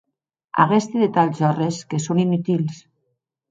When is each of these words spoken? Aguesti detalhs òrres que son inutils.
Aguesti 0.63 1.01
detalhs 1.03 1.43
òrres 1.51 1.79
que 1.93 2.01
son 2.07 2.25
inutils. 2.25 2.83